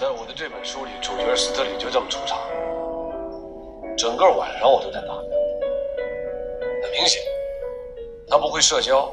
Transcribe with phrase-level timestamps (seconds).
[0.00, 2.36] 在我的这本书里，主角斯特里就这么出场，
[3.96, 5.14] 整个晚上我都在打。
[5.14, 7.22] 很明显，
[8.28, 9.08] 他不会社交，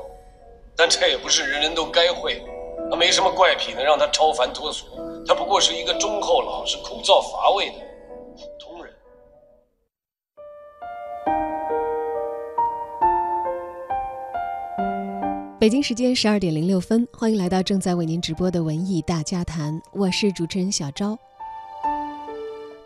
[0.75, 2.41] 但这也不是人人都该会。
[2.89, 4.88] 他没什么怪癖能让他超凡脱俗，
[5.28, 7.90] 他不过是一个忠厚老实、枯燥乏味的人
[15.62, 21.15] 北京时间十二点零六分，欢迎来到正在为您直播的文艺大家谈，我是主持人小昭。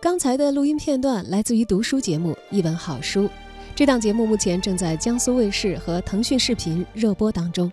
[0.01, 3.21] 刚才的录音片段来自于读书节目《一本好书》，
[3.73, 7.71] 这档节目目前正在江苏卫视和腾讯视频热播当中。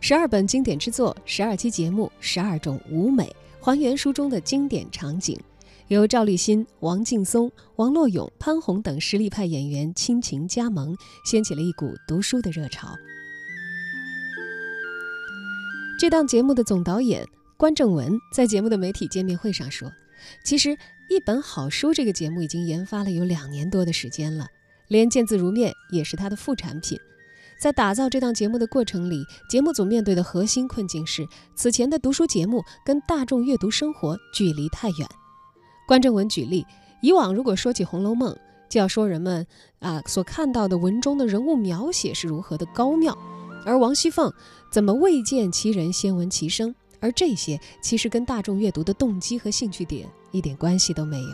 [0.00, 5.38] 十二本经典之作，十二期节目，十二种舞美，还原书中的经典场景，
[5.86, 10.92] 由赵立新、王劲松、王洛勇、潘虹等实力派演员倾情加盟，
[11.24, 12.88] 掀起了一股读书的热潮。
[15.96, 17.24] 这档节目的总导演
[17.56, 19.92] 关正文在节目的媒体见面会上说
[20.44, 20.76] ：“其实，
[21.08, 24.48] 一本好书这个节目已经研发了有两年多的时间了，
[24.88, 26.98] 连见字如面也是它的副产品。
[27.60, 35.08] 在打造这档节目的过程里，节目组面对的核心困境是，此前的读书节目跟大众阅读生活距离太远。”
[35.86, 36.66] 关正文举例，
[37.02, 38.34] 以往如果说起《红楼梦》，
[38.68, 39.46] 就要说人们
[39.78, 43.16] 啊所看到的文中的人物描写是如何的高妙。
[43.66, 44.30] 而王熙凤
[44.74, 46.74] 怎么未见其人先闻其声？
[46.98, 51.30] 而这些其实跟大众阅读的动机和兴趣点一点关系都没有。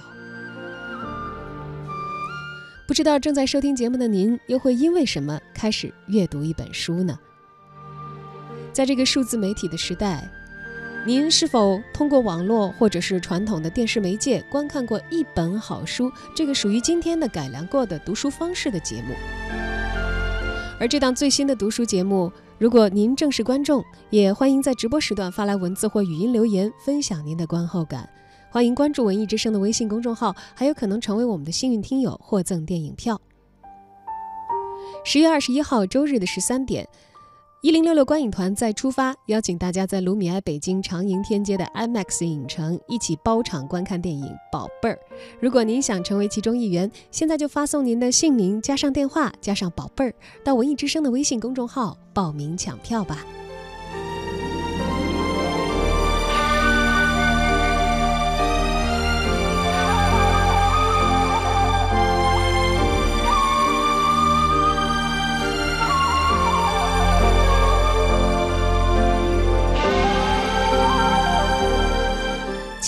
[2.86, 7.18] 不知道正在收听节目的您，又会因为什么开始阅读一本书呢？
[8.74, 10.30] 在这个数字媒体的时代，
[11.06, 16.12] 您是否通过网络或者是传统的电视媒介观看过一本好书？
[16.36, 19.14] 这个属于今天的改良过的读书方式的节目。
[20.78, 22.30] 而这档最新的读书节目，
[22.60, 28.06] 如果您正是观众，也欢迎在直播时段发来文字或语音留言，分享您的观后感。
[28.50, 33.18] 欢迎关注文艺之声的微信公众号，还有可能成为我们的幸运听友，获赠电影票。
[35.06, 36.86] 十月二十一号周日的十三点。
[37.62, 44.94] 一零六六观影团再出发，邀请大家在卢米埃北京长楹天街的 IMAX 影城一起包场观看电影《宝贝儿》。
[45.40, 53.26] 如果您想成为其中一员，现在就发送您的姓名加上电话加上“宝贝儿”到文艺之声的微信公众号报名抢票吧。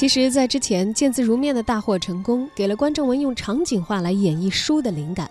[0.03, 5.31] 其实，在之前见字如面的大获成功，给了关正文用场景化来演绎书的灵感。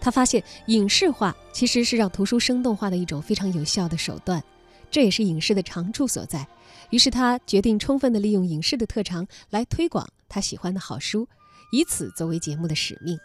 [0.00, 4.42] 他发现影视化其实是让图书生动化的一种非常有效的手段，
[4.90, 6.44] 这也是影视的长处所在。
[6.90, 11.28] 于是他决定充分的利用影视的特长来推广他喜欢的好书，
[11.70, 13.16] 以此作为节目的使命。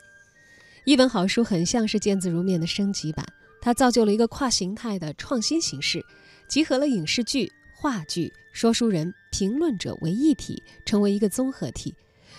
[0.86, 3.26] 一本好书很像是见字如面的升级版，
[3.64, 6.06] 它造就了一个跨形态的创新形式，
[6.48, 7.52] 集合了影视剧。
[7.84, 11.94] 话剧、说书人、评论者为一体，成为一个综合体，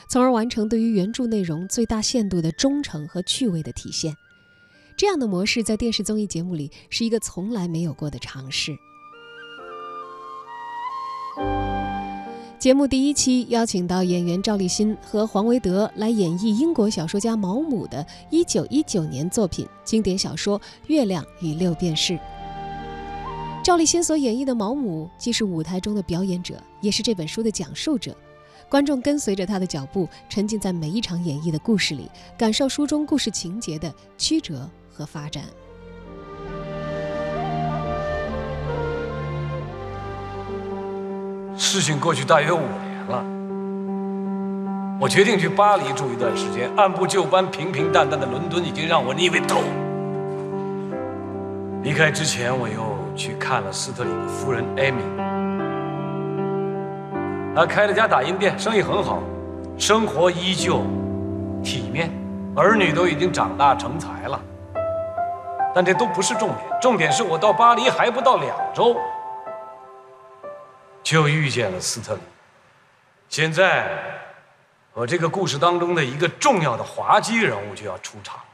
[0.08, 4.16] 从而完成对于原著内容最大限度的忠诚和趣味的体现。
[4.96, 8.74] 这样的模式在电视综艺节目里是一个从来没有过的尝试。
[12.58, 22.14] 节目第一期邀请到演员赵立新和黄维德来演绎英国小说家毛姆的1919年作品经典小说《月亮与六便士》。
[23.64, 28.14] 赵立新所演绎的毛姆，既是舞台中的表演者，也是这本书的讲述者。
[28.68, 35.44] 观众跟随着他的脚步，沉浸在每一场演绎的故事里，感受书中故事情节的曲折和发展。
[41.56, 43.24] 事情过去大约五年了，
[45.00, 46.70] 我决定去巴黎住一段时间。
[46.76, 49.62] 按部就班、平平淡淡的伦敦已经让我腻味透。
[51.82, 52.93] 离开之前，我又。
[53.16, 55.02] 去看了斯特里的夫人艾米，
[57.54, 59.22] 他开了家打印店，生意很好，
[59.78, 60.82] 生活依旧
[61.62, 62.10] 体面，
[62.56, 64.40] 儿女都已经长大成才了。
[65.74, 68.96] 但这都不是重点，重点是我到巴黎还不到两周，
[71.02, 72.20] 就遇见了斯特里。
[73.28, 73.88] 现在，
[74.92, 78.44] 我这个故事当中的一个重要的滑稽人物就要出场了，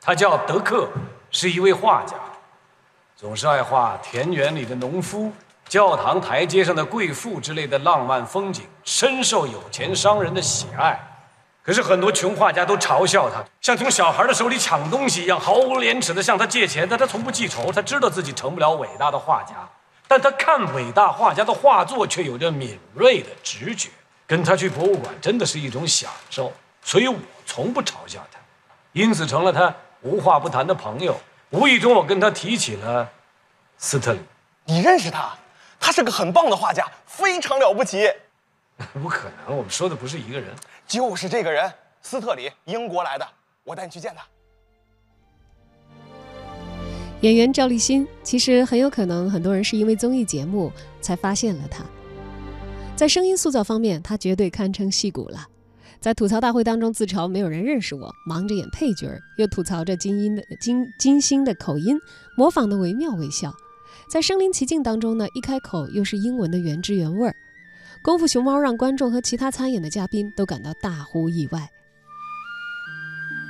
[0.00, 0.88] 他叫德克，
[1.30, 2.16] 是一位画家。
[3.20, 5.30] 总是爱画田园里的农夫、
[5.68, 10.98] 教堂台阶上的贵妇之类的浪漫风景，深受有钱商人的喜爱。
[11.62, 16.88] 可是很多穷画家都嘲笑他，像从小孩的手里抢东西一样，毫无廉耻地向他借钱。
[16.88, 19.52] 但他从不记仇，他知道自己成不了伟大的画家，
[20.08, 23.90] 但他看伟大画家的画作却有着敏锐的直觉。
[24.26, 26.50] 跟他去博物馆真的是一种享受，
[26.82, 28.38] 所以我从不嘲笑他，
[28.94, 31.14] 因此成了他无话不谈的朋友。
[31.50, 33.10] 无意中，我跟他提起了
[33.76, 34.20] 斯特里。
[34.64, 35.36] 你认识他？
[35.80, 38.08] 他是个很棒的画家，非常了不起。
[39.02, 40.54] 不可能，我们说的不是一个人。
[40.86, 43.26] 就是这个人，斯特里，英国来的。
[43.64, 44.24] 我带你去见他。
[47.22, 51.84] 演员赵立新，其实很有可能很多人是因为综艺节目才发现了他。
[52.96, 55.48] 在声音塑造方面，他绝对堪称戏骨了。
[56.00, 61.98] 在吐槽大会当中自嘲没有人认识我，忙着演配角，又吐槽着金音的金金星的口音，
[62.36, 63.54] 模仿的惟妙惟肖。
[64.08, 67.36] 在身临其境当中呢，一开口又是英文的原汁原味儿。
[68.02, 71.68] 功夫熊猫让观众和其他参演的嘉宾都感到大呼意外。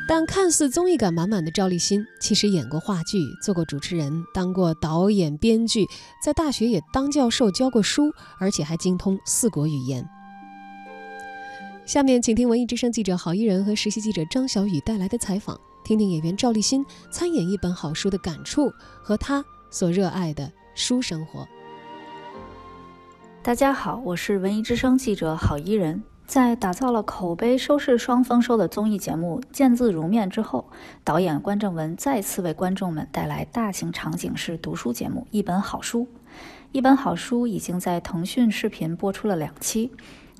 [0.08, 5.86] 但看似综艺感满满的赵立新，其实演过话剧，做过主持人，当过导演、编剧，
[6.20, 8.10] 在大学也当教授教过书，
[8.40, 10.04] 而且还精通四国语言。
[11.90, 18.70] 下面请听文艺之声记者郝伊人和实习记者张小雨带来的采访，听听演员赵立新参演一本好书的感触
[19.02, 21.44] 和他所热爱的书生活。
[23.42, 26.00] 大家好，我是文艺之声记者郝伊人。
[26.28, 30.70] 在打造了口碑收视双丰收的综艺节目《见字如面》之后，
[31.02, 36.02] 导演关正文再次为观众们带来大型场景式读书节目《一本好书》。
[36.70, 39.90] 《一本好书》已经在腾讯视频播出了两期。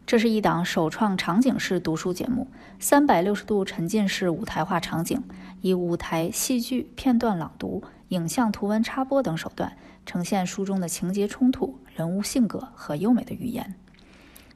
[0.07, 2.49] 这是一档首创场景式读书节目，
[2.81, 5.23] 三百六十度沉浸式舞台化场景，
[5.61, 13.77] 以舞台、戏剧、片段朗读、影像、图文插播等手段，呈现书中的情节冲突、人物性格和优美的语言。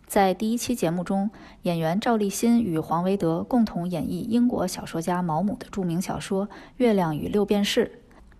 [0.08, 1.31] 在第一期节目中，
[1.62, 6.49] 演员赵立新与黄维德共同演绎英国小说家毛姆的著名小说
[6.79, 7.87] 《月亮与六便士》。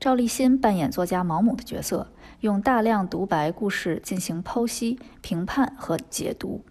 [0.01, 6.65] 赵立新扮演作家毛姆的角色，用大量独白故事进行剖析、评判和解读。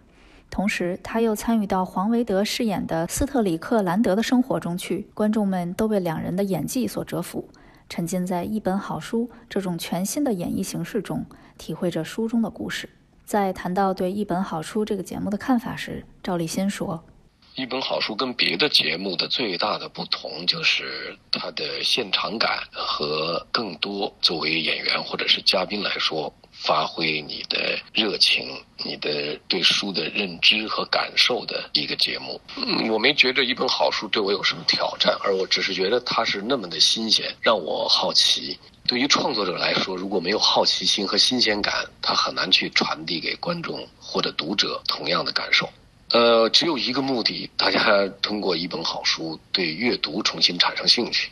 [0.54, 7.48] 同时，他又参与到黄维德饰演的斯特里克兰德的生活中去，观众们都被两人的演技所折服，
[7.88, 11.26] 沉浸在一本好书这种全新的演绎形式中，
[11.58, 12.88] 体会着书中的故事。
[13.24, 17.02] 在谈到对《一本好书》这个节目的看法时，赵立新说
[17.56, 32.40] ：“一本好书跟别的节目的最大的不同就是它的现场感和更多作为演员或者是嘉宾来说，发挥你的热情、你的对书的认知和感受的一个节目。
[32.56, 38.58] 嗯，我没觉得一本好书对我有什么挑战，而我只是觉得它是那么的新鲜，让我好奇。”
[38.88, 45.66] 对于创作者来说，如果没有好奇心和新鲜感，他很难去传递给观众或者读者同样的感受。
[46.14, 51.28] 呃，只有一个目的，大家通过一本好书对阅读重新产生兴趣，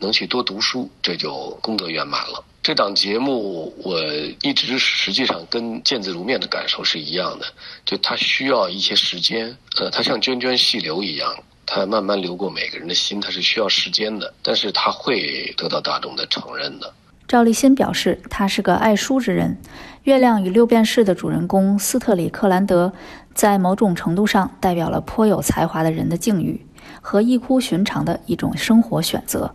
[0.00, 2.44] 能去多读书，这就功德圆满了。
[2.60, 3.96] 这档节目我
[4.42, 7.46] 一直实际上跟见字如面的感受是一样的，
[7.84, 11.32] 就它需要一些时间，呃，它像涓涓细流一样。
[11.64, 16.92] 它慢慢流过每个人的心，它是需要时间的，但是它会得到大众的承认的。
[17.28, 19.56] 赵立新表示，他是个爱书之人。
[20.04, 22.92] 《月亮与六便士》的主人公斯特里克兰德，
[23.32, 26.60] 在某种程度上代表了颇有才华的人的境遇
[27.00, 29.54] 和异乎寻常的一种生活选择。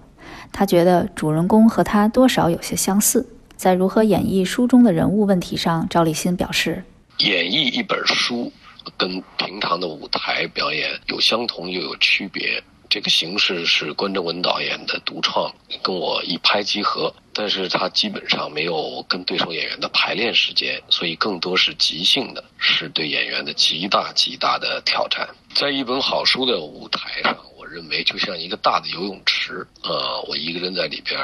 [0.51, 3.27] 他觉得主人公和他多少有些相似。
[3.55, 6.83] 在如何演绎书中的人物问题上，赵立新表示，
[7.19, 8.51] 演绎一本书。
[8.97, 12.63] 跟平常的舞台表演有相同又有区别。
[12.89, 15.53] 这个形式是关正文导演的独创，
[15.83, 17.13] 跟我一拍即合。
[17.39, 25.25] 但是他基本上没有跟对手演员的排练时间，所以更多是即兴的，是对演员的极大极大的挑战。
[25.55, 31.17] 在一本好书的舞台上，我认为就像一个大的游泳池，呃，我一个人在里边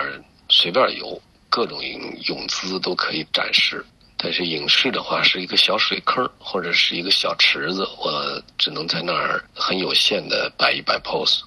[0.47, 1.81] 随便游，各种
[2.27, 3.85] 泳姿都可以展示。
[4.15, 11.41] 但是影视的话是一个小水坑或者是一个小池子，我只能在那儿很有限的摆一摆 pose。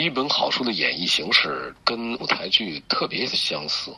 [0.00, 3.92] 一本好书的演绎形式跟舞台剧特别相似，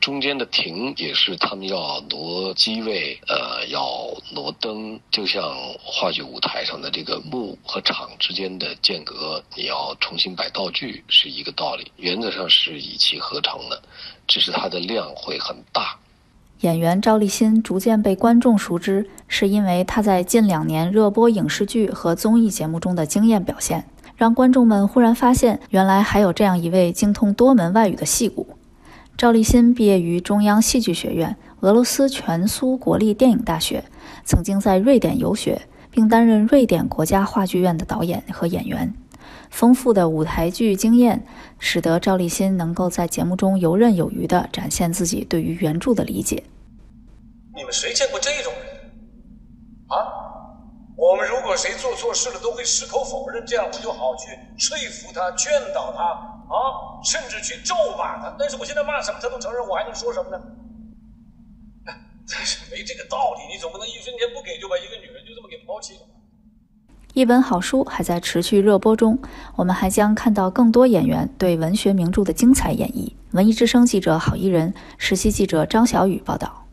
[0.00, 3.86] 中间的停也是他们要挪机位，呃，要
[4.32, 5.42] 挪灯，就像
[5.78, 11.92] 话剧舞台上的这个幕和场之间的间隔，你要重新摆道具是一个道理。
[11.96, 13.80] 原则上是一气呵成的，
[14.26, 15.98] 只是它的量会很大。
[16.60, 23.88] 演员赵立新逐渐被观众熟知，是因为他在近两年热播影视剧和综艺节目中的惊艳表现，
[24.20, 28.48] 让观众们忽然发现，原来还有这样一位精通多门外语的戏骨。
[29.16, 33.82] 赵立新毕业于中央戏剧学院、俄罗斯全苏国立电影大学，
[34.26, 38.92] 曾经在瑞典游学，并担任瑞典国家话剧院的导演和演员。
[39.48, 41.24] 丰富的舞台剧经验，
[41.58, 46.44] 使得赵立新能够在节目中游刃有余地展现自己对于原著的理解。
[47.56, 48.92] 你们谁见过这种人？
[49.86, 49.96] 啊？
[51.00, 58.36] 我们如果谁做错事了，都会矢口否认，这样我就好去说服他、劝导他啊，甚至去咒骂他。
[58.38, 60.38] 但是我现在骂什么他都承认，我还能说什么呢？
[62.30, 63.50] 但是没这个道理！
[63.50, 66.00] 你总不能一分钱不给就把一个女人就这么给抛弃了？
[67.14, 69.18] 一本好书还在持续热播中，
[69.56, 73.10] 我们还将看到更多演员对文学名著的精彩演绎。
[73.32, 76.66] 文艺之声记者郝一人，实习记者张小雨报道。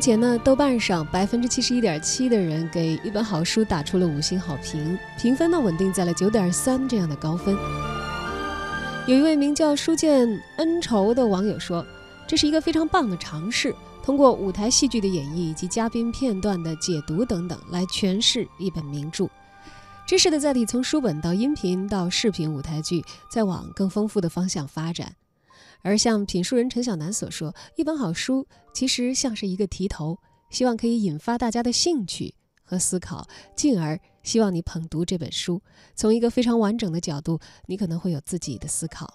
[0.00, 7.54] 目前呢，豆瓣上百分之七十一点七的人给一本好书打出了五星好评，评分呢稳定在了九点三这样的高分。
[9.06, 10.26] 有一位名叫书剑
[10.56, 11.86] 恩仇的网友说
[12.26, 19.28] ：“这是一个非常棒的尝试，通过舞台戏剧的演绎以及嘉宾片段的解读等等来诠释一本名著。
[20.06, 25.14] 知识的载体从书本到音频到视频舞台剧，再往更丰富的方向发展。”
[25.82, 30.18] 而像品书人陈小南所说，一本好书其实像是一个题头，
[30.50, 32.34] 希望可以引发大家的兴趣
[32.64, 35.62] 和思考，进而希望你捧读这本书。
[35.94, 39.12] 从一个非常完整的角度，你可能会有自己的思考。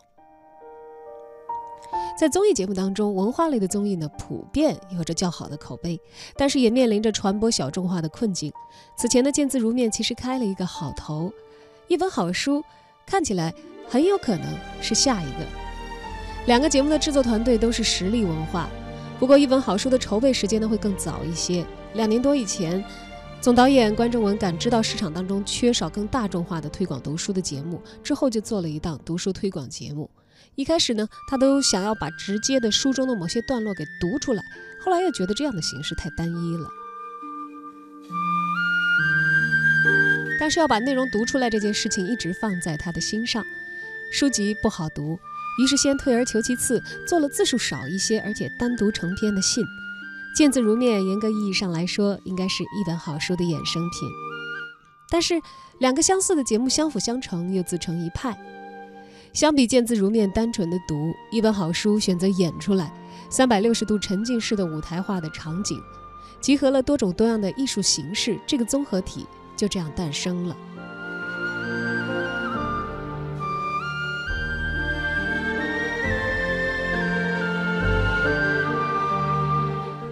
[2.18, 6.00] 在综艺节目当中，文化类的综艺呢普遍有着较好的口碑，
[6.36, 8.52] 但是也面临着传播小众化的困境。
[8.98, 11.32] 此前的见字如面其实开了一个好头，
[11.88, 12.64] 一本好书
[13.06, 13.54] 看起来
[13.88, 14.46] 很有可能
[14.82, 15.65] 是下一个。
[16.46, 18.70] 两个节目的制作团队都是实力文化，
[19.20, 21.66] 不过一本好书的筹备时间呢会更早一些。
[21.96, 22.84] 两年多以前，
[23.42, 30.08] 总导演关正文感知到市场当中缺少更大众化的推广读书的节目，之后就做了一档读书推广节目。
[30.54, 34.44] 一开始呢，他都想要把直接的书中的某些段落给读出来，
[34.84, 36.70] 后来又觉得这样的形式太单一了。
[40.40, 43.44] 但是要把内容读出来这件事情一直放在他的心上。
[44.12, 45.18] 书籍不好读，
[45.58, 49.64] 于是先退而求其次，做了字数少一些，而且单独成篇的信。
[50.38, 54.10] 《见字如面》严格意义上来说，应该是一本好书的衍生品。
[55.10, 55.42] 但是
[55.80, 58.38] 两个相似的节目相辅相成，又自成一派。
[59.32, 62.92] 相比《见字如面》单纯的读，一本好书选择演出来，
[63.30, 65.82] 三百六十度沉浸式的舞台化的场景，
[66.42, 70.58] 集合了多种多样的艺术形式，这个综合体就这样诞生了。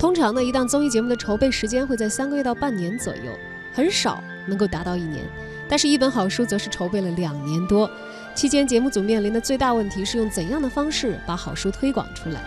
[0.04, 3.32] 通常呢，一档综艺节目的筹备时间会在三个月到半年左右，
[3.72, 5.24] 很少能够达到一年。
[5.70, 7.90] 但是，一本好书则是筹备了两年多，
[8.36, 12.42] 期间节目组面临的最大问题是用怎样的方式把好书推广出来。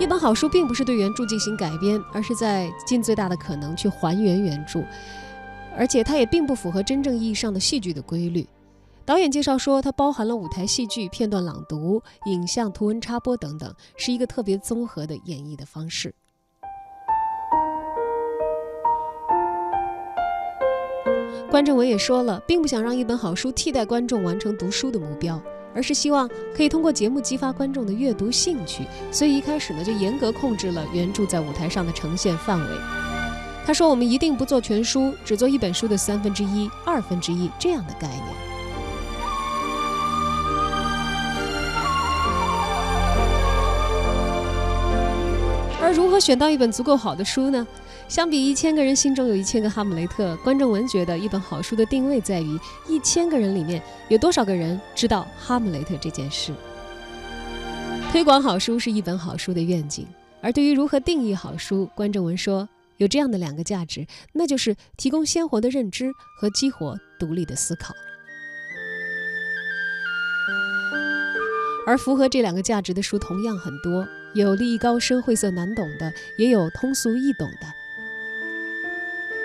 [0.00, 4.82] 一本好书并不是对原著进行改编，而是在尽最大的可能去还原原著，
[5.76, 8.44] 而且它也并不符合真正意义上的戏剧的规律。
[9.08, 16.14] 导演介绍说，它包含了舞台戏剧、片段朗读、影像、图文插播等等，是一个特别综合的演绎的方式。
[21.50, 25.40] 关正文也说了，并不想让一本好书替代观众完成读书的目标，
[25.74, 28.84] 而是希望可以通过节目激发观众的阅读兴趣。
[29.10, 32.66] 所以一开始呢，就严格控制了原著在舞台上的呈现范围。
[33.64, 38.48] 他说：“我们一定不做全书，只做一本书的三分之一、二分之一这样的概念。”
[45.88, 47.66] 而如何选到一本足够好的书呢？
[48.08, 56.52] 相比一千个人心中有一千个哈姆雷特，关正文觉得一本好书的定位在于一千个人里面有多少个人知道哈姆雷特这件事。
[58.12, 60.06] 推广好书是一本好书的愿景，
[60.42, 67.94] 而对于如何定义好书，关正文说有这样的两个价值，那就是提供鲜活的认知和激活独立的思考。
[71.86, 74.06] 而符合这两个价值的书同样很多。
[74.34, 77.66] 有立意高深、晦涩难懂的，也有通俗易懂的。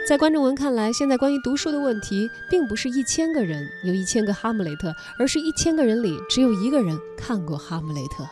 [0.06, 8.28] 在观众文看来，现在关于读书的问题，并不是一千个人有一千个哈姆雷特，而是一千个人里只有一个人看过哈姆雷特。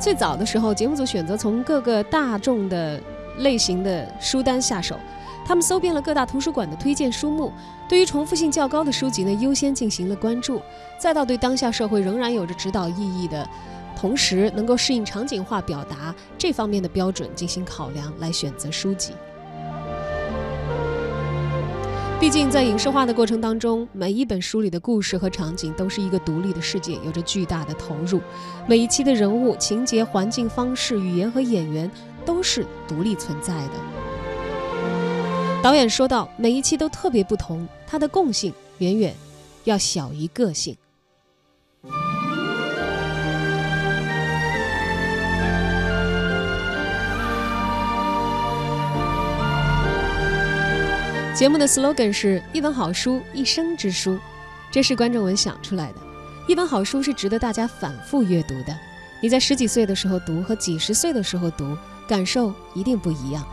[0.00, 3.02] 最早的时候，节目组选择从各个大众的
[3.38, 4.96] 类型的书单下手。
[5.48, 7.50] 他们搜遍了各大图书馆的推荐书目，
[7.88, 10.60] 对于重复性较高的书籍呢，优先进行了关注，
[10.98, 13.48] 再到对当下社会仍然有着指导意义的，
[13.96, 19.14] 同时能够适应场景化表达这方面的标准进行考量来选择书籍。
[22.20, 28.20] 毕竟在影视化的过程当中，每一本书里的故事和场景都是一个独立的世界，有着巨大的投入，
[28.66, 31.90] 每一期的人物、情节、环境、方式、语言和演员
[32.26, 34.07] 都是独立存在的。
[35.60, 39.12] 导演说到，每一期都特别不同，它的共性远远
[39.64, 40.74] 要小于个性。
[51.34, 54.18] 节目的 slogan 是一本好书，一生之书，
[54.70, 55.98] 这是关正文想出来的。
[56.46, 58.74] 一本好书是值得大家反复阅读的。
[59.20, 63.44] 你在十几岁的时候读和几十岁的时候读，感受一定不一样。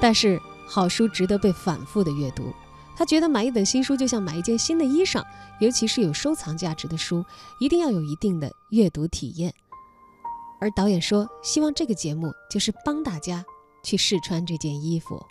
[0.00, 0.40] 但是。
[0.68, 2.52] 好书值得被反复的阅读。
[2.96, 5.24] 他觉得买一本新书就像买一件新的衣裳，
[5.60, 7.24] 尤其是有收藏价值的书，
[7.58, 9.54] 一定要有一定的阅读体验。
[10.60, 13.44] 而导演说，希望这个节目就是帮大家
[13.84, 15.24] 去试穿这件衣服。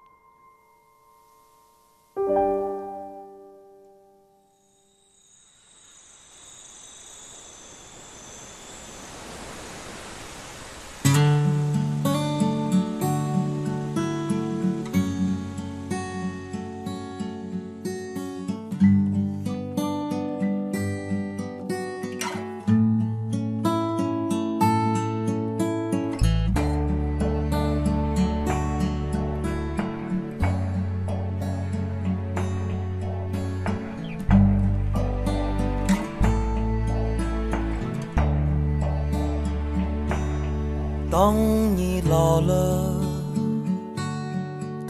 [42.17, 42.99] 老了，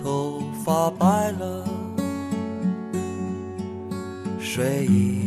[0.02, 1.66] 头发白了，
[4.40, 5.27] 睡意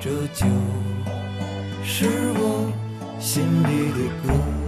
[0.00, 0.46] 这就
[1.82, 2.72] 是我
[3.18, 4.67] 心里的歌。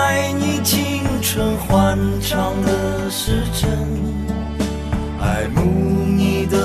[1.71, 3.69] 欢畅的时辰，
[5.21, 6.57] 爱慕你的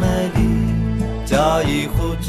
[0.00, 0.40] 美丽，
[1.26, 2.25] 假意或真。